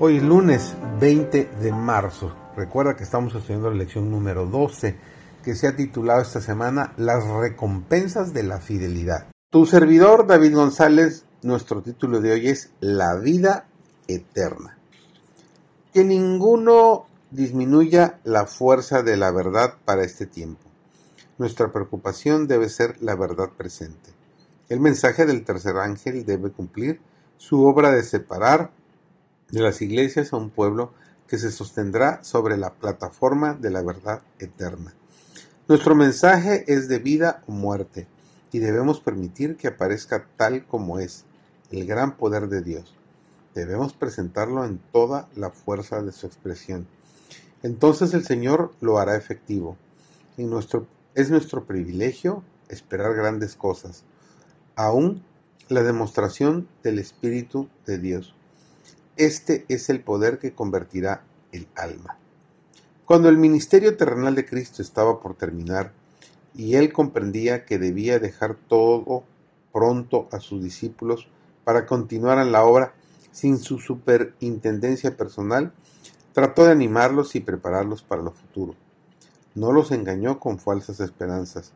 [0.00, 2.32] Hoy es lunes 20 de marzo.
[2.54, 4.96] Recuerda que estamos estudiando la lección número 12
[5.42, 9.26] que se ha titulado esta semana Las recompensas de la fidelidad.
[9.50, 13.66] Tu servidor David González, nuestro título de hoy es La vida
[14.06, 14.78] eterna.
[15.92, 20.68] Que ninguno disminuya la fuerza de la verdad para este tiempo.
[21.38, 24.12] Nuestra preocupación debe ser la verdad presente.
[24.68, 27.00] El mensaje del tercer ángel debe cumplir
[27.36, 28.77] su obra de separar
[29.50, 30.92] de las iglesias a un pueblo
[31.26, 34.94] que se sostendrá sobre la plataforma de la verdad eterna.
[35.68, 38.06] Nuestro mensaje es de vida o muerte
[38.52, 41.24] y debemos permitir que aparezca tal como es,
[41.70, 42.94] el gran poder de Dios.
[43.54, 46.86] Debemos presentarlo en toda la fuerza de su expresión.
[47.62, 49.76] Entonces el Señor lo hará efectivo.
[50.36, 54.04] es nuestro privilegio esperar grandes cosas,
[54.76, 55.22] aún
[55.68, 58.34] la demostración del Espíritu de Dios.
[59.18, 62.16] Este es el poder que convertirá el alma.
[63.04, 65.90] Cuando el ministerio terrenal de Cristo estaba por terminar,
[66.54, 69.24] y él comprendía que debía dejar todo
[69.72, 71.26] pronto a sus discípulos
[71.64, 72.94] para continuar en la obra
[73.32, 75.72] sin su superintendencia personal,
[76.32, 78.76] trató de animarlos y prepararlos para lo futuro.
[79.56, 81.72] No los engañó con falsas esperanzas.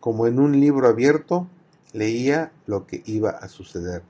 [0.00, 1.48] Como en un libro abierto,
[1.94, 4.02] leía lo que iba a suceder.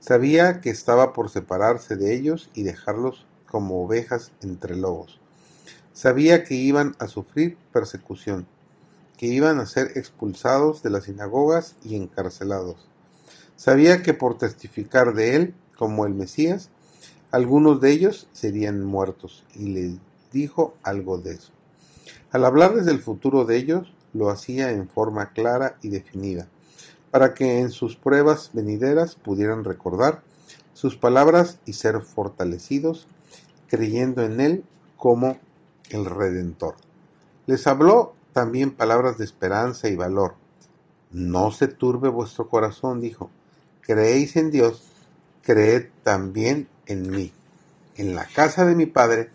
[0.00, 5.20] Sabía que estaba por separarse de ellos y dejarlos como ovejas entre lobos.
[5.92, 8.46] Sabía que iban a sufrir persecución,
[9.18, 12.88] que iban a ser expulsados de las sinagogas y encarcelados.
[13.56, 16.70] Sabía que por testificar de él como el Mesías,
[17.30, 19.98] algunos de ellos serían muertos, y les
[20.32, 21.52] dijo algo de eso.
[22.32, 26.48] Al hablarles del futuro de ellos, lo hacía en forma clara y definida
[27.10, 30.22] para que en sus pruebas venideras pudieran recordar
[30.72, 33.06] sus palabras y ser fortalecidos,
[33.68, 34.64] creyendo en Él
[34.96, 35.38] como
[35.90, 36.76] el Redentor.
[37.46, 40.36] Les habló también palabras de esperanza y valor.
[41.10, 43.30] No se turbe vuestro corazón, dijo.
[43.80, 44.84] Creéis en Dios,
[45.42, 47.32] creed también en mí.
[47.96, 49.30] En la casa de mi Padre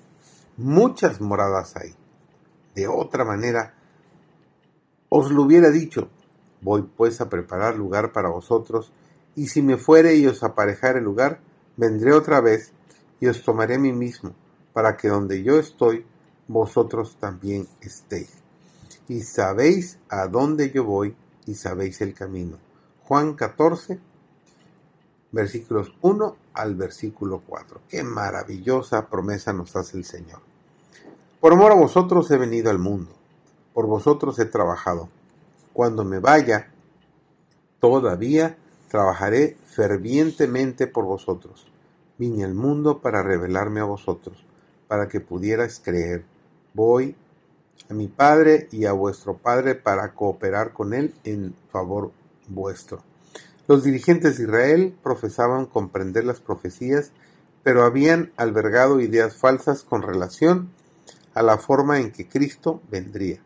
[0.58, 1.94] muchas moradas hay.
[2.74, 3.74] De otra manera,
[5.10, 6.10] os lo hubiera dicho,
[6.62, 8.92] Voy pues a preparar lugar para vosotros,
[9.36, 11.40] y si me fuere y os aparejar el lugar,
[11.78, 12.72] vendré otra vez
[13.20, 14.34] y os tomaré a mí mismo,
[14.74, 16.06] para que donde yo estoy,
[16.48, 18.30] vosotros también estéis.
[19.08, 22.58] Y sabéis a dónde yo voy y sabéis el camino.
[23.04, 24.00] Juan 14,
[25.32, 27.82] versículos 1 al versículo 4.
[27.90, 30.40] Qué maravillosa promesa nos hace el Señor.
[31.40, 33.12] Por amor a vosotros he venido al mundo,
[33.74, 35.10] por vosotros he trabajado
[35.76, 36.70] cuando me vaya,
[37.82, 38.56] todavía
[38.88, 41.68] trabajaré fervientemente por vosotros.
[42.18, 44.46] Vine al mundo para revelarme a vosotros,
[44.88, 46.24] para que pudierais creer.
[46.74, 47.18] Voy
[47.90, 52.14] a mi Padre y a vuestro Padre para cooperar con Él en favor
[52.48, 53.04] vuestro.
[53.68, 57.12] Los dirigentes de Israel profesaban comprender las profecías,
[57.64, 60.70] pero habían albergado ideas falsas con relación
[61.34, 63.42] a la forma en que Cristo vendría.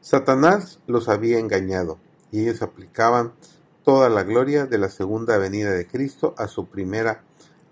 [0.00, 1.98] Satanás los había engañado,
[2.32, 3.32] y ellos aplicaban
[3.84, 7.22] toda la gloria de la segunda venida de Cristo a su primera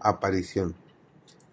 [0.00, 0.75] aparición.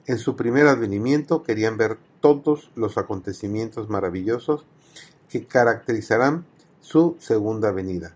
[0.05, 4.65] En su primer advenimiento querían ver todos los acontecimientos maravillosos
[5.29, 6.45] que caracterizarán
[6.79, 8.13] su segunda venida.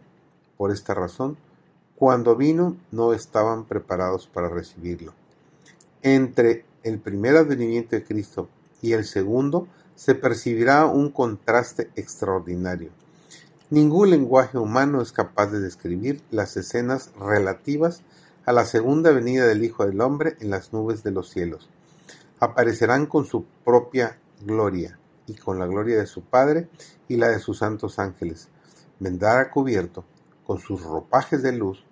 [0.58, 1.38] Por esta razón,
[1.96, 5.14] cuando vino no estaban preparados para recibirlo.
[6.02, 8.50] Entre el primer advenimiento de Cristo
[8.82, 9.68] y el segundo
[10.00, 12.90] se percibirá un contraste extraordinario.
[13.70, 18.02] Ningún lenguaje humano es capaz de describir las escenas relativas
[18.46, 21.70] a la segunda venida del Hijo del Hombre en las nubes de los cielos.
[22.40, 24.98] Aparecerán con su propia gloria
[25.28, 26.70] y con la gloria de su Padre
[27.10, 28.48] y la de sus santos ángeles.
[29.02, 30.06] Vendrá cubierto
[30.46, 31.84] con sus ropajes de luz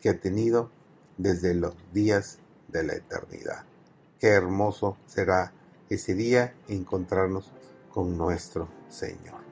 [0.00, 0.70] que ha tenido
[1.18, 3.66] desde los días de la eternidad.
[4.18, 5.52] Qué hermoso será
[5.90, 7.50] ese día encontrarnos
[7.92, 9.49] con nuestro Señor.